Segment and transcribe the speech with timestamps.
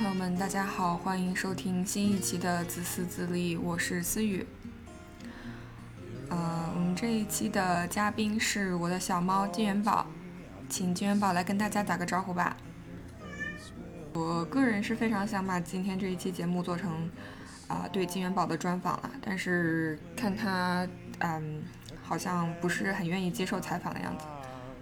[0.00, 4.46] 朋友们，大家好，欢迎收听新一期的自私自利，我是思雨。
[6.30, 10.06] 呃，我们这一期的嘉宾是我的小猫金元宝，
[10.70, 12.56] 请金元宝来跟大家打个招呼吧。
[14.14, 17.10] 我个人是非常想把今天这一期节目做成
[17.68, 21.62] 啊对金元宝的专访了，但是看他嗯
[22.02, 24.24] 好像不是很愿意接受采访的样子，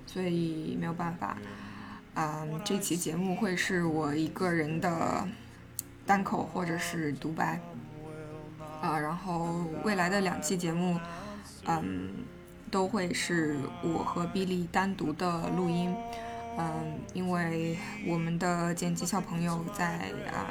[0.07, 1.37] 所以没有办法。
[2.21, 5.25] 嗯，这期节目会是我一个人的
[6.05, 7.61] 单口或者是独白，
[8.83, 10.99] 啊，然后未来的两期节目，
[11.67, 12.11] 嗯，
[12.73, 15.95] 都会是我和比利单独的录音，
[16.59, 20.51] 嗯，因为我们的剪辑小朋友在啊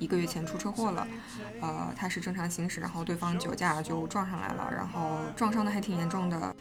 [0.00, 1.06] 一个月前出车祸了，
[1.60, 6.56] 呃，他是正常行驶，然后对方酒驾就撞上来了，然后撞伤的还挺严重的，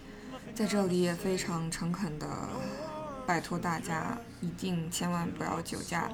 [0.53, 2.27] 在这里也非常诚恳的。
[3.25, 6.09] 拜托大家一定千万不要酒驾。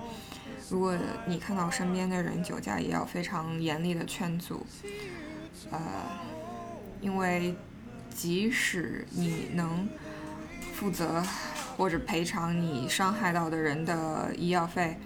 [0.70, 4.66] 如果你看到身边的人酒驾，也要非常严厉的劝阻。
[5.72, 5.80] 呃，
[7.02, 7.56] 因为
[8.14, 9.90] 即使你能
[10.74, 11.24] 负责
[11.76, 14.98] 或者赔偿你伤害到的人的医药费，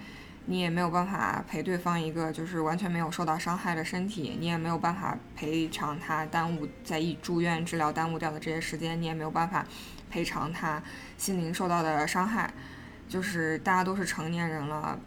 [0.46, 9.66] 你也没有办法赔对方一个就是完全没有受到伤害的身体，你也没有办法赔偿他耽误在医住院治疗耽误掉的这些时间，你也没有办法。
[10.14, 10.80] 赔偿他
[11.18, 12.54] 心灵受到的伤害，
[13.10, 15.00] 就是大家都是成年人了，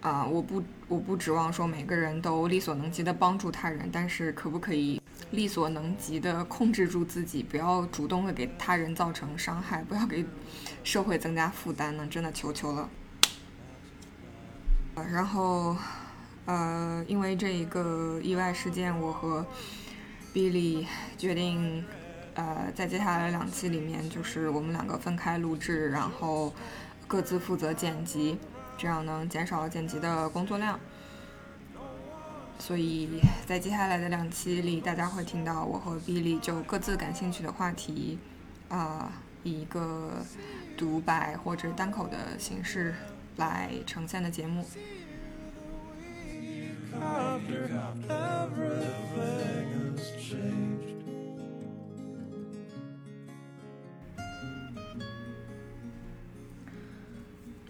[0.00, 10.24] 啊，我不我不指望说每个人都力所能及的帮助他人，但是可不可以力所能及的控制住自己，不要主动的给他人造成伤害，不要给
[10.82, 12.06] 社会增加负担呢？
[12.06, 12.88] 真的求求了。
[14.94, 15.76] 呃然后，
[16.46, 19.44] 呃，因为这一个意外事件，我和
[20.32, 20.86] Billy
[21.18, 21.84] 决定。
[22.36, 26.52] 呃，在接下来两期里面，就是我们两个分开录制，然后
[27.06, 28.38] 各自负责剪辑，
[28.76, 30.78] 这样能减少剪辑的工作量。
[32.58, 38.18] 所以在接下来的两期里，大家会听到我和 Billy 就各自感兴趣的话题，
[38.68, 39.12] 啊，
[39.42, 40.22] 以一个
[40.76, 42.94] 独白或者单口的形式
[43.36, 44.64] 来呈现的节目。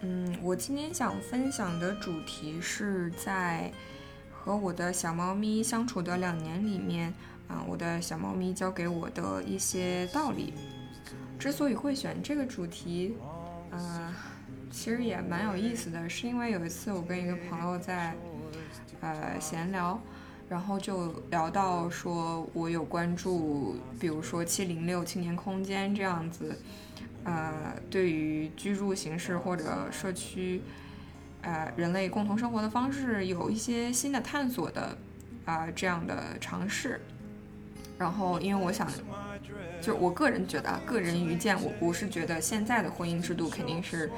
[0.08, 3.72] 嗯，我今天想分享的主题是在
[4.30, 7.12] 和我的小猫咪相处的两年里面，
[7.48, 10.54] 啊，我的小猫咪教给我的一些道理。
[11.40, 13.16] 之所以会选这个主题，
[13.72, 14.14] 呃，
[14.70, 18.14] 其实也蛮有意思的，是因为有一次我跟一个朋友在
[19.00, 20.00] 呃闲聊，
[20.48, 26.58] 然后就聊到说我有关注，比如说七零六青年空间这样子。
[27.24, 30.62] 呃，对于居住形式或者社区，
[31.42, 34.96] 呃，人类共同生活的方式有一些新的探索的
[35.44, 37.00] 啊这样的尝试。
[37.98, 38.88] 然后，因为我想，
[39.80, 44.08] 就我个人觉得，个人愚见，我不是觉得现在的婚姻制度肯定是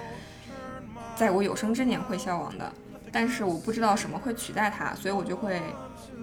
[1.16, 2.70] 在我有生之年会消亡的，
[3.12, 5.60] 但是我不知道什么会取代它，所以我就会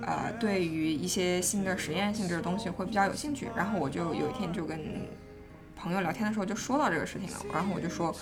[0.02, 3.50] 呃，对于一些新的实验性质的东西会比较有兴趣。
[3.56, 4.80] 然后我就有一天就跟。
[5.78, 8.16] 朋友聊天的时候就说到这个事情了，然后我就说，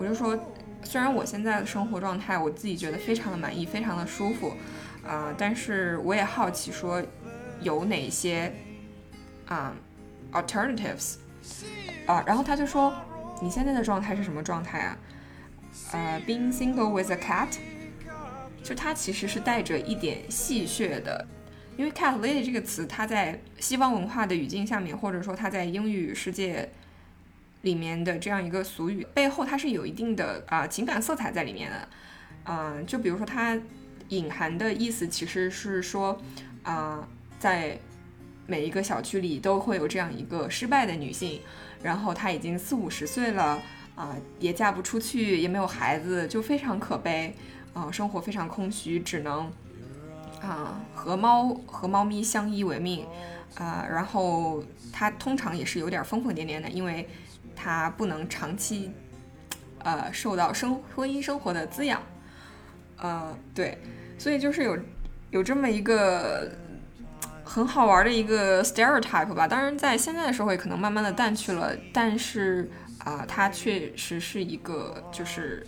[0.00, 0.36] 我就说，
[0.82, 4.54] 虽然我现在的生活状态我自己觉得非常的满意，非常的舒服，
[5.06, 7.00] 啊，但是我也好奇说，
[7.60, 8.52] 有哪些
[9.46, 9.72] 啊
[10.32, 11.16] alternatives
[12.06, 12.92] 啊，然后他就说，
[13.40, 14.98] 你现在的状态是什么状态啊？
[15.92, 17.58] 呃，being single with a cat，
[18.62, 21.26] 就它其实是带着一点戏谑的，
[21.76, 26.68] 因为 cat lady 这个词，它在西方文化的语境下面，或者说它在英语世界。
[27.62, 31.88] 里面的这样一个俗语背后，它是有一定的啊情感色彩在里面的，
[32.44, 33.58] 嗯，就比如说它
[34.10, 36.16] 隐含的意思其实是说，
[36.62, 37.06] 啊，
[37.40, 37.76] 在
[38.46, 41.40] 每一个小区里都会有这样一个失败的女性，
[41.82, 43.60] 然后她已经四五十岁了，
[43.96, 47.34] 啊，也嫁不出去，也没有孩子，就非常可悲，
[47.78, 49.50] 啊，生活非常空虚，只能
[50.40, 53.06] 啊和猫和猫咪相依为命，
[53.54, 57.08] 啊，然后她通常也是有点疯疯癫癫的，因为。
[57.60, 58.88] 他不能长期，
[59.80, 62.00] 呃，受到生婚姻生活的滋养，
[62.98, 63.76] 呃，对，
[64.16, 64.78] 所以就是有
[65.32, 66.52] 有这么一个
[67.42, 69.48] 很好玩的一个 stereotype 吧。
[69.48, 75.66] 当然，在现在的社会可能慢慢的淡去了，但是啊，它确实是一个就是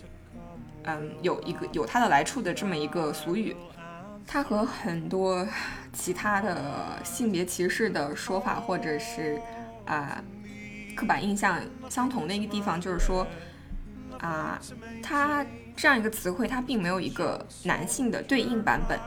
[0.83, 3.55] 嗯，有一个有它的来处的这么一个俗语。
[4.27, 5.47] 它和很多
[5.91, 9.39] 其他的性别歧视的说法，或者是
[9.85, 10.23] 啊。
[10.93, 11.57] 刻板印象
[11.89, 13.25] 相同的一个地方就是说，
[14.19, 14.59] 啊，
[15.01, 15.43] 它
[15.75, 18.99] 这样一个词汇，它并没有一个男性的对应版本，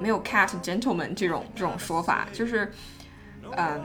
[0.00, 2.70] 没有 cat gentleman 这种这种说法，就是，
[3.56, 3.80] 嗯，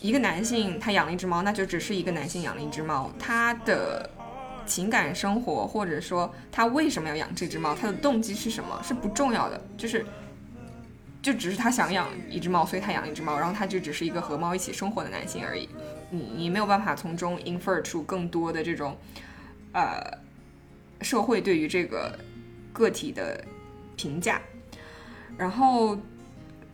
[0.00, 4.10] 一个男性他养了一只猫，那就只是一个男性养了一只猫，他的
[4.68, 10.06] 情感生活或者说他为什么要养这只猫，他的动机是什么是不重要的，就是。
[11.20, 15.68] 就只是他想养一只猫，所以他养一只猫，然后他就只是一个和猫一起生活的男性而已。
[16.10, 18.96] 你你没有办法从中 infer 出更多的这种，
[19.72, 20.00] 呃，
[21.02, 22.16] 社会对于这个
[22.72, 23.44] 个体的
[23.96, 24.40] 评价。
[25.36, 25.98] 然后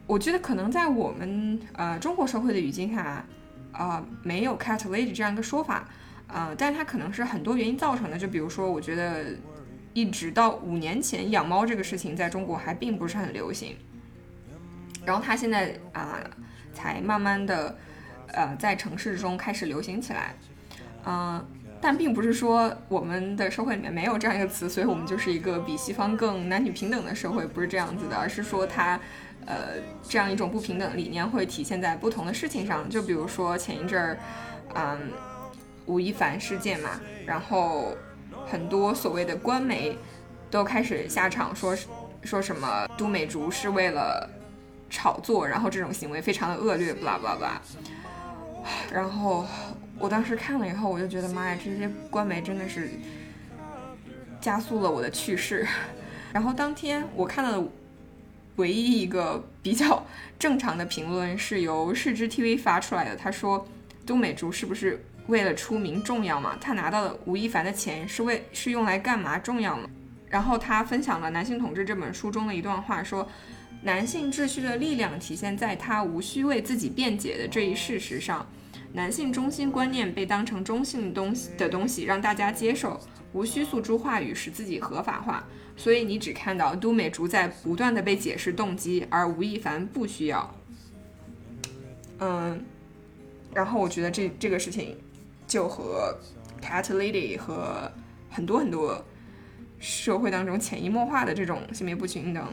[0.07, 3.25] 我觉得可能在我们呃中国社会的语境下，
[3.73, 5.89] 啊，没有 cat lady 这样一个说法，
[6.35, 8.19] 啊，但是它可能是很多原因造成的。
[8.19, 9.27] 就比如说，我觉得
[9.93, 13.77] 一直到五年前，养猫这个事情在中国还并不是很流行。
[15.07, 16.19] 然后它现在啊，
[16.73, 17.79] 才慢慢的，
[18.33, 20.35] 呃，在城市中开始流行起来，
[21.07, 21.47] 嗯，
[21.81, 28.99] 但并不是说我们的社会里面没有这样一个词，所以我们就是一个比西方更男女平等的社会，不是这样子的，而是说它，
[29.47, 34.19] 呃，这样一种不平等理念会体现在不同的事情上，就比如说前一阵儿，
[34.75, 35.13] 嗯，
[35.87, 37.97] 吴亦凡事件嘛，然后
[38.47, 39.97] 很多所谓的官媒
[40.51, 41.77] 都开始下场说
[42.23, 44.31] 说什么都美竹是为了。
[44.91, 47.61] 炒作，然后这种行为非常的恶劣，巴拉巴拉。
[48.93, 49.45] 然后
[49.99, 52.89] 我当时看了以后，我就觉得妈呀，这些官媒真的是
[54.41, 55.67] 加速了我的去世。
[56.33, 57.69] 然后当天我看到的
[58.55, 60.07] 唯一一个比较
[60.39, 63.67] 正常的评论是由视之 TV 发出来的，他说
[64.07, 66.57] 都美竹是不是为了出名重要吗？
[66.61, 69.89] 他拿到的吴亦凡的钱是为是用来干嘛重要吗？
[70.29, 73.29] 然后他分享了《男性统治》这本书中的一段话，说。
[73.83, 78.47] 男性秩序的力量体现在他无需为自己辩解的这一事实上，
[78.95, 82.99] 男性中心观念被当成中性东西的东西让大家接受，
[83.35, 85.45] 无需诉诸话语使自己合法化。
[85.77, 90.55] 所以你只看到都美竹在不断的被解释动机，而吴亦凡不需要。
[92.21, 92.65] 嗯，
[93.53, 94.97] 然后我觉得这这个事情
[95.47, 96.17] 就和
[96.63, 97.91] cat lady 和
[98.31, 99.05] 很多很多
[99.79, 102.47] 社会当中潜移默化的这种性别不均等。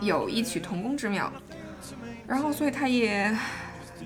[0.00, 1.32] 有异曲同工之妙，
[2.26, 3.34] 然后所以它也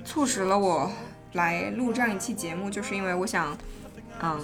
[0.05, 0.89] 促使了我
[1.33, 3.57] 来录这样一期节目，就是因为我想，
[4.21, 4.39] 嗯，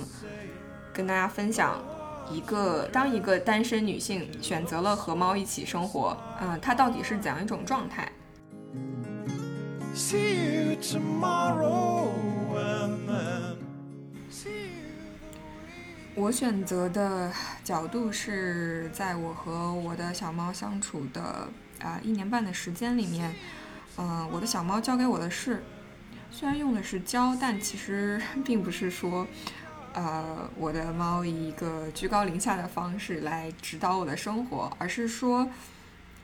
[0.92, 1.82] 跟大家分享
[2.30, 8.12] 一个当一个单身女性选择了和猫一起生活，嗯，它到底是怎样一种状态
[9.96, 11.95] ？See you tomorrow.。
[16.18, 17.30] 我选择的
[17.62, 21.50] 角度是在我和我的小猫相处的
[21.82, 23.36] 啊一年半的时间里面，
[23.98, 25.62] 嗯，我的小猫教给我的是，
[26.32, 29.28] 虽然用的是教，但其实 并不是说，
[29.94, 35.50] 呃，我的猫以一个居高临下的方式来指导我的生活，而是说，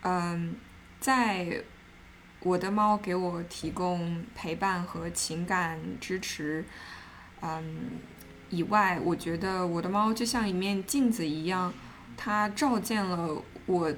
[0.04, 0.56] 嗯，
[1.02, 1.62] 在
[2.40, 6.64] 我的猫给我提供陪伴和情感支持，
[7.42, 8.00] 嗯。
[8.52, 11.74] 以外，我觉得我的猫就像一面镜子一样，
[12.16, 13.94] 它照见了我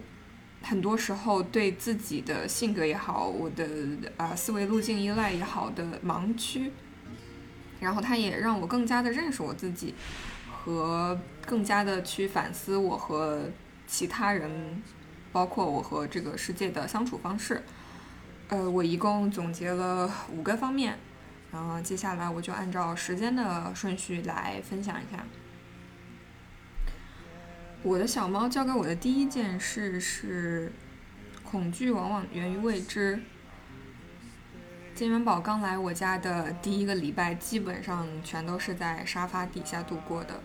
[0.61, 3.67] 很多时候对自己的性格也好，我的
[4.15, 6.71] 啊思维路径依赖也好的盲区，
[7.79, 9.95] 然后它也让我更加的认识我自己，
[10.51, 13.49] 和更加的去反思我和
[13.87, 14.81] 其他人，
[15.31, 17.63] 包括我和这个世界的相处方式。
[18.49, 20.97] 呃，我一共总结了五个方面。
[21.53, 25.23] 然后接下来我就按照时间的顺序来分享一下。
[27.83, 30.73] 我的小猫教给我的第一件事是，
[31.43, 33.21] 恐惧往往源于未知。
[34.95, 40.41] 金元宝刚来我家的第一个礼拜，基本上全都是在沙发底下度过的。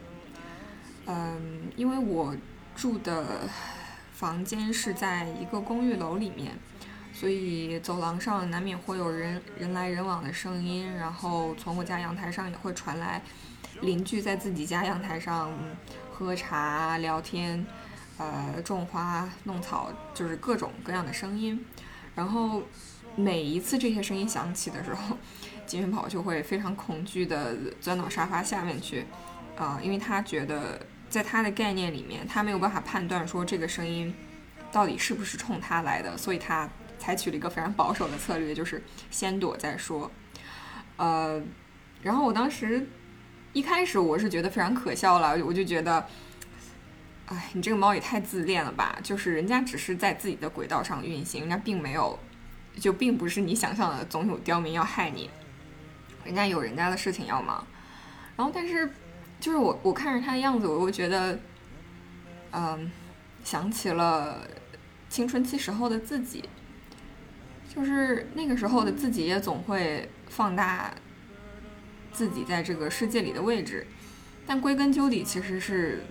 [1.07, 2.37] 嗯，因为我
[2.77, 3.49] 住的
[4.13, 6.59] 房间是在一个公寓楼里面。
[7.19, 13.21] 所以走廊上难免会有人人来人往的声音，然后从我家阳台上也会传来
[13.81, 15.53] 邻居在自己家阳台上
[16.13, 17.67] 喝茶聊天，
[18.19, 21.67] 呃，种花弄草，就是各种各样的声音。
[22.15, 22.63] 然后
[23.17, 25.19] 每一次这些声音响起的时候，
[25.67, 29.05] 金元宝就会非常恐惧地钻到沙发下面去，
[29.57, 34.15] 啊，因为他觉得在他的概念里面，他没有办法判断说这个声音
[34.71, 36.69] 到底是不是冲他来的，所以他。
[37.09, 40.11] 采取了一个非常保守的策略，就是先躲再说。
[40.99, 41.43] 呃，
[42.03, 42.87] 然后我当时
[43.55, 46.07] 一开始我是觉得非常可笑了，我就觉得，
[47.25, 48.99] 哎，你这个猫也太自恋了吧！
[49.03, 52.19] 就是人家只是在自己的轨道上运行，人家并没有，
[52.79, 55.31] 就并不是你想象的总有刁民要害你，
[56.27, 57.67] 人家有人家的事情要忙。
[58.37, 58.93] 然后，但是
[59.41, 61.41] 就是我我看着他的样子，我又觉得，
[62.51, 62.93] 嗯，
[63.43, 64.47] 想起了
[65.09, 66.47] 青春期时候的自己，
[67.79, 70.93] 就是那个时候的自己也总会放大
[72.13, 73.87] 自己在这个世界里的位置，
[74.45, 76.03] 但归根究底其实是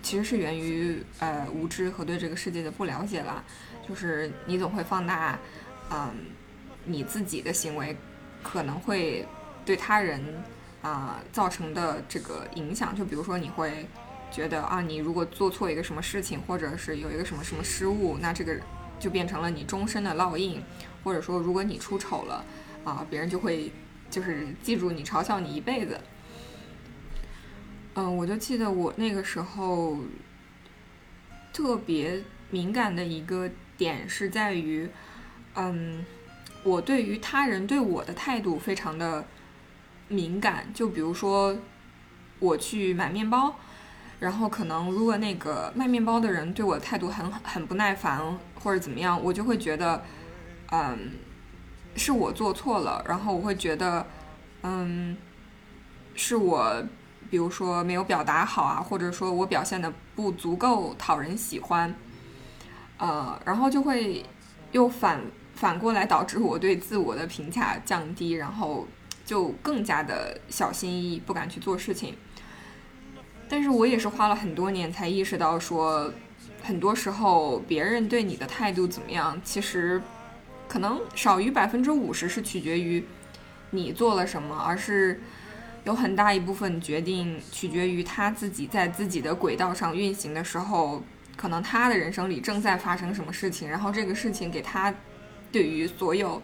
[0.00, 3.42] 其实是源于呃无知和对这个世界的不了解啦，
[3.88, 5.36] 就是你总会放大
[5.90, 6.12] 嗯
[6.84, 7.96] 你自己的行为
[8.40, 9.26] 可能会
[9.64, 10.22] 对他人
[10.80, 13.84] 啊造成的这个影响，就比如说你会。
[14.32, 18.56] 觉得啊，你如果做错一个什么事情，或者是有一个什么什么失误，那这个
[18.96, 20.62] 就变成了你终身的烙印。
[21.02, 22.44] 或者说，如果你出丑了，
[22.84, 23.72] 啊，别人就会
[24.10, 26.00] 就是记住你，嘲笑你一辈子。
[27.94, 29.98] 嗯，我就记得我那个时候
[31.52, 34.88] 特别敏感的一个点是在于，
[35.54, 36.04] 嗯，
[36.62, 39.26] 我对于他人对我的态度非常的
[40.08, 40.72] 敏感。
[40.72, 41.56] 就比如说，
[42.38, 43.56] 我去买面包。
[44.20, 50.04] 然后可能，如果那个卖面包的人对我态度很很不耐烦，或者怎么样，我就会觉得，
[50.70, 51.12] 嗯，
[51.96, 53.04] 是我做错了。
[53.08, 54.06] 然后我会觉得，
[54.62, 55.16] 嗯，
[56.14, 56.82] 是我，
[57.30, 61.94] 比如说没有表达好啊，或者说我表现的不足够讨人喜欢，
[62.98, 64.24] 呃，然后就会
[64.72, 65.20] 又反
[65.54, 68.86] 反过来导致我对自我的评价降低，然后
[69.24, 72.16] 就更加的小心翼翼，不敢去做事情。
[73.48, 76.12] 但是我也是花了很多年才意识到，说
[76.62, 80.00] 很多时候别人对你的态度怎么样，其实
[80.70, 83.04] 可能少于百分之五十是取决于
[83.70, 85.20] 你做了什么，而是
[85.82, 91.02] 有很大一部分决定取决于他自己在自己的轨道上运行的时候，
[91.36, 94.94] 可能他的人生里正在发生什么事情，然后这个事情给他
[95.50, 96.40] 对于所有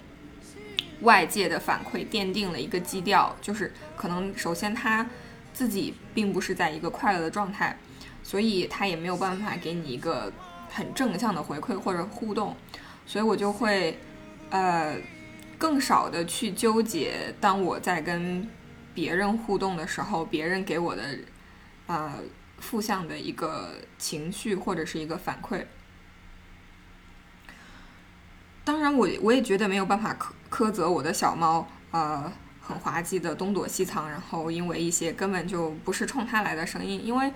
[1.02, 5.06] 外界的反馈奠定了一个基调，就是可能首先他。
[5.56, 7.74] 自己并不是在一个快乐的状态，
[8.22, 10.30] 所以他也没有办法给你一个
[10.68, 12.54] 很正向的回馈或者互动，
[13.06, 13.98] 所以我就会，
[14.50, 14.96] 呃，
[15.58, 17.34] 更少的去纠结。
[17.40, 18.48] 当我在跟
[18.94, 21.02] 别人互动的时候，别人给我的，
[21.86, 22.14] 呃，
[22.58, 25.64] 负向的一个情绪或者是一个反馈。
[28.64, 32.32] 当然，我我也觉得没有办法苛苛责我的小猫，呃。
[32.68, 37.32] 很滑稽的东躲西藏，然后因为一些根本就不是冲它来的声音，因为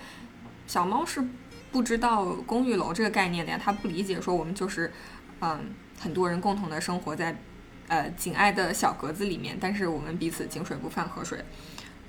[0.66, 1.24] 小猫是
[1.70, 4.92] 不知道公寓楼这个概念的呀，它不理解说我们就是，
[5.40, 7.36] 嗯，很多人共同的生活在，
[7.88, 11.38] 呃，紧挨的小格子里面，但是我们彼此井水不犯河水，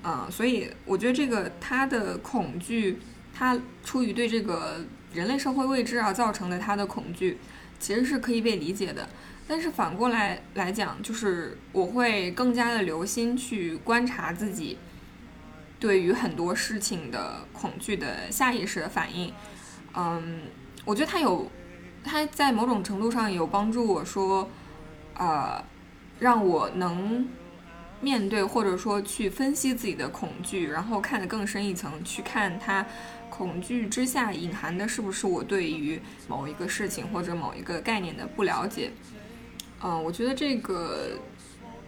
[0.04, 3.00] 嗯，所以我觉得这个他的恐惧，
[3.34, 7.38] 他出于对这个人类社会未知而造成的他的恐惧，
[7.80, 9.10] 其实是可以被理解的。
[9.48, 14.78] 但是反过来来讲，就是我会更加的留心去观察自己
[15.78, 19.34] 对于很多事情的恐惧的下意识的反应。
[19.94, 20.44] 嗯，
[20.86, 21.52] 我觉得它有，
[22.04, 24.50] 它在某种程度上有帮助我说，
[25.16, 25.64] 呃，
[26.20, 27.28] 让我能
[28.02, 32.86] 面对或者说去分析自己的恐惧，然后看得更深一层，去看它
[33.30, 38.92] 恐惧之下隐含的是不是我对于某一个事情或者某一个概念的不了解。
[39.84, 41.20] 嗯，我觉得这个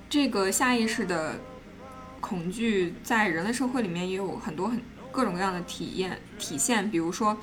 [0.10, 1.36] 这个下意识的
[2.22, 6.90] 恐惧在人类社会里面也有很多很各种各样的体验体现。
[6.90, 7.38] 比如说，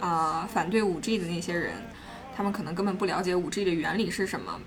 [0.00, 1.74] 啊，反对五 G 的那些人，
[2.36, 4.60] 他们可能根本不了解五 G 的原理是什么。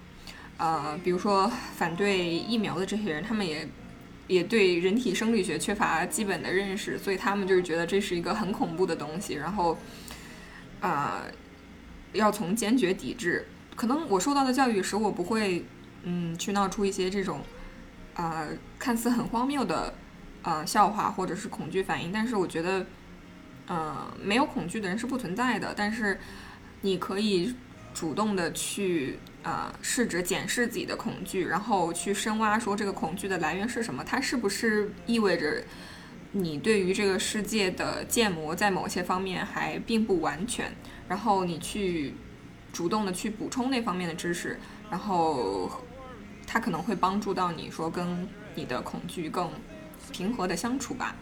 [0.57, 3.67] 呃，比如说反对疫苗的这些人，他们也
[4.27, 9.77] 也对人体生理学缺乏基本的认识，所以他们就是觉得这是一个很恐怖的东西，然后
[10.79, 11.23] 啊，
[12.13, 13.47] 要从坚决抵制。
[13.75, 15.65] 可能我受到的教育使我不会，
[16.03, 17.41] 嗯，去闹出一些这种，
[18.13, 19.95] 呃，看似很荒谬的，
[20.43, 22.11] 呃，笑话或者是恐惧反应。
[22.11, 22.85] 但是我觉得，
[23.67, 25.73] 呃，没有恐惧的人是不存在的。
[25.75, 26.19] 但是
[26.81, 27.55] 你可以
[27.93, 34.03] 主动的去，呃，试着检视自己的恐惧，然后去深挖，说这个恐惧的来源是什么？
[34.03, 35.63] 它是不是意味着
[36.31, 40.73] 你对于这个世界的建模在某些方面还并不完全？
[41.07, 42.13] 然后你去。
[42.73, 44.57] 主动的去补充那方面的知识，
[44.89, 45.69] 然后
[46.47, 48.25] 它可能会帮助到你说跟
[48.55, 49.51] 你的恐惧更
[50.13, 51.13] 平和的相处吧。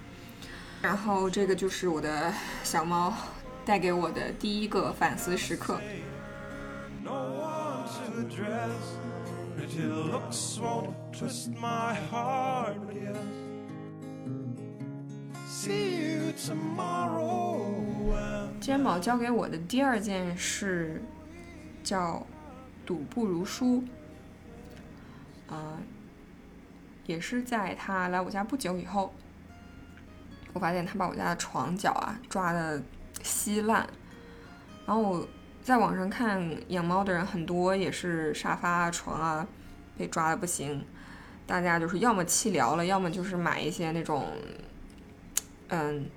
[0.82, 2.34] 然后这个就是我的
[2.64, 3.14] 小猫
[3.66, 5.80] 带给我的第一个反思时刻。
[18.60, 21.02] 肩膀教给我的第二件事。
[21.82, 22.24] 叫
[22.86, 23.84] 赌不如输，
[25.50, 25.80] 啊，
[27.08, 29.12] 也是在他来我家不久以后，
[30.54, 32.82] 我发现他把我家的床脚啊抓的
[33.22, 33.88] 稀烂，
[34.86, 35.28] 然后我
[35.64, 39.48] 在网上看养猫的人很多也是沙发啊、床啊
[39.98, 40.84] 被抓的不行，
[41.46, 44.28] 大家就是要么弃疗了，要么就是买一些那种
[45.68, 46.10] 嗯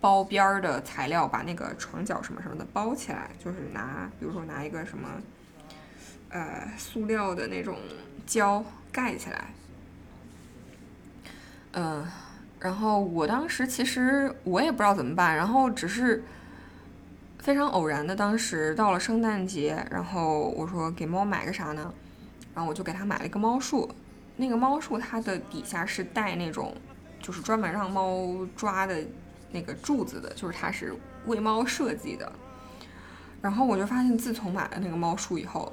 [0.00, 5.08] 包边儿的材料，把那个床脚什么什么的包起来，就是拿比如说拿一个什么
[6.28, 7.78] 呃塑料的那种
[8.26, 9.46] 胶盖起来。
[11.72, 12.04] 嗯，
[12.60, 16.22] 然后我当时其实我也不知道怎么办，然后只是
[17.38, 21.92] 非常偶然的，当时到了圣诞节，然后我说给猫买个啥呢？
[22.54, 23.90] 然后我就给它买了一个猫树，
[24.36, 26.76] 那个猫树它的底下是带那种
[27.22, 29.02] 就是专门让猫抓的
[29.50, 32.30] 那个柱子的，就是它是为猫设计的。
[33.40, 35.72] 然后我就发现，自从买了那个猫树以后，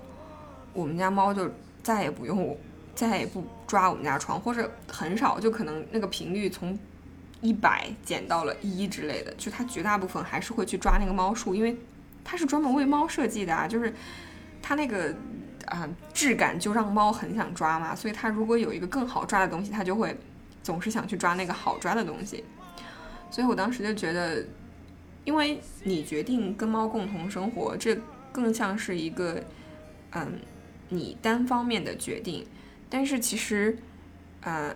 [0.71, 1.51] 我们家猫就
[1.83, 2.57] 再也不用。
[2.97, 6.77] 再也不抓我们家床，或者很少，就可能那个频率从
[7.41, 9.31] 一百减到了一之类的。
[9.37, 11.77] 就它绝大部分还是会去抓那个猫树，因为
[12.23, 13.93] 它是专门为猫设计的啊，就是
[14.63, 15.13] 它那个
[15.67, 17.95] 啊质感就让猫很想抓嘛。
[17.95, 20.17] 所以它如果有一个更好抓的东西，它就会
[20.63, 22.43] 总是想去抓那个好抓的东西。
[23.29, 24.43] 所以我当时就觉得，
[25.23, 27.95] 因为你决定跟猫共同生活，这
[28.31, 29.43] 更像是一个
[30.13, 30.39] 嗯
[30.89, 32.43] 你单方面的决定。
[32.89, 33.77] 但是其实，
[34.41, 34.73] 呃，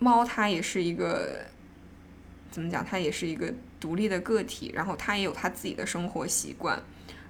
[0.00, 1.44] 猫它也是一个
[2.50, 2.84] 怎么讲？
[2.84, 6.82] 它也是一个独立的个体，然后它也有它自己的生活习惯。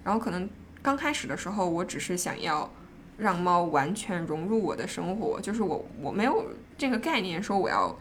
[0.03, 0.49] 然后可能
[0.83, 2.71] 刚开始的时候，我只是想要
[3.19, 6.47] 让猫完全融入我的生活，就是我我没有
[6.79, 7.95] 这个概念说我要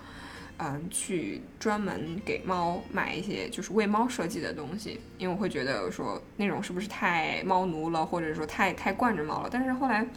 [0.58, 9.50] 嗯去专门给猫买一些就是为猫设计的东西，因为我会觉得说那种是不是太猫奴了，或者说太太惯着猫了。
[9.52, 10.08] 但是后来。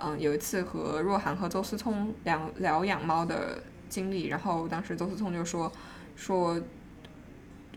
[0.00, 5.70] 嗯，有一次和若涵和邹思聪聊聊养猫的经历，然后当时邹思聪就说
[6.14, 6.60] 说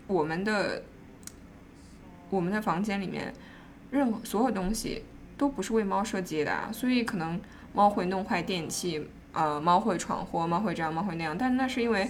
[0.06, 0.84] 我们的
[2.30, 3.34] 我们的房间里面
[3.90, 5.04] 任何所有东西
[5.36, 7.40] 都不是为猫设计的，所以可能
[7.72, 12.08] 猫会弄坏电器，呃，猫会闯祸，猫会这样，猫会那样，但那是因为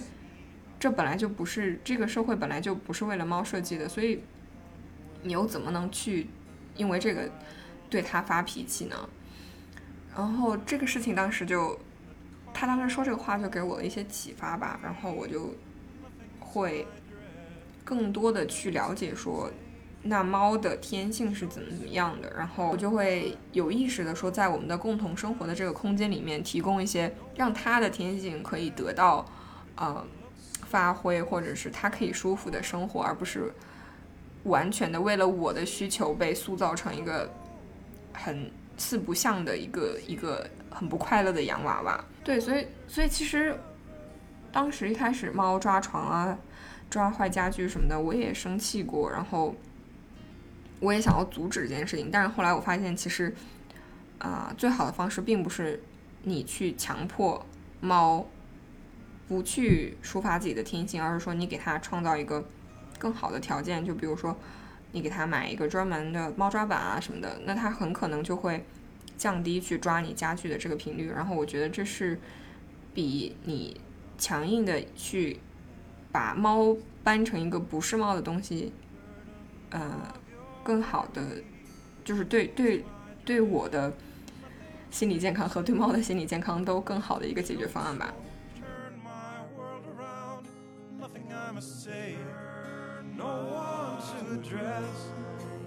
[0.79, 4.21] 这本来就不是这个社会本来就不是为了猫设计的，所以
[5.23, 6.27] 你又怎么能去
[6.75, 7.31] 因为这个
[7.89, 9.09] 对它发脾气呢？
[10.15, 11.75] 然后这个事情当时就，
[12.53, 15.55] 他当时说这个话就给我了一些启发吧，然后我就
[16.39, 16.85] 会
[17.83, 19.49] 更多的去了解说，
[20.03, 29.25] 那猫的天性是怎么怎么样的，然后我就会有意识的说，在我们的共同生活的这个空间里面，提供一些让它的天性可以得到
[29.75, 30.05] 呃
[30.67, 33.51] 发挥，或者是它可以舒服的生活，而不是
[34.43, 37.33] 完全的为了我的需求被塑造成一个
[38.13, 38.51] 很。
[38.77, 43.55] 四不像的一个一个很不快乐的洋娃娃，对，所以所以其实
[44.51, 46.37] 当时一开始猫抓床啊，
[46.89, 49.55] 抓坏家具什么的，我也生气过，然后
[50.79, 53.33] 我也想要阻止这件事情，但是后来我发现，其实
[54.17, 55.81] 啊，最好的方式并不是
[56.23, 57.45] 你去强迫
[57.79, 58.27] 猫
[59.27, 62.43] 不去抒发自己的天性，而是说你给它创造一个
[62.97, 64.35] 更好的条件，就比如说。
[64.93, 68.63] 你给它买一个专门的猫抓板啊什么的，那它很可能就会
[69.17, 71.09] 降低去抓你家具的这个频率。
[71.09, 72.17] 然后我觉得这是
[72.93, 73.81] 比你
[74.17, 75.39] 强硬的去
[76.11, 78.71] 把猫搬成一个不是猫的东西，
[79.71, 80.13] 呃，
[80.63, 81.21] 更好的，
[82.05, 82.85] 就是对对
[83.25, 83.91] 对我的
[84.91, 88.13] 心理健康和对猫的心理健康都更好的一个解决方案吧。
[91.01, 92.15] nothing i'm a say
[94.37, 95.11] dress.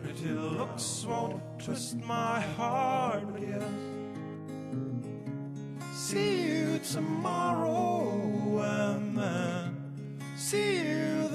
[0.02, 3.62] Pretty looks won't twist my heart, but yes.
[5.92, 9.92] See you tomorrow and then
[10.36, 11.25] see you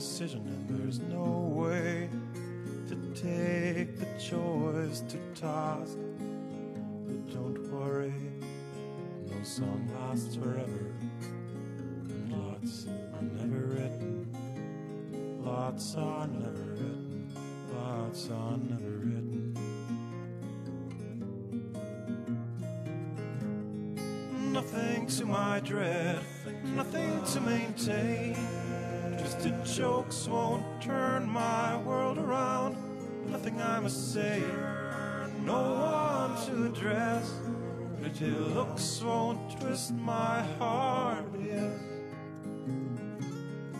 [0.00, 2.08] decision, and there's no way
[2.88, 5.98] to take the choice to task.
[7.06, 8.14] But don't worry,
[9.26, 10.94] no song lasts forever,
[12.08, 14.26] and lots are never written.
[15.44, 17.30] Lots are never written.
[17.74, 19.54] Lots are never written.
[24.50, 26.20] Nothing to my dread,
[26.74, 28.59] nothing to maintain
[29.40, 32.76] twisted jokes won't turn my world around.
[33.26, 34.42] Nothing I must say,
[35.44, 37.32] no one to address.
[38.02, 41.80] Pretty looks won't twist my heart, yes.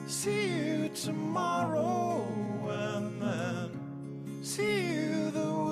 [0.07, 2.25] See you tomorrow
[2.71, 5.70] and then see you the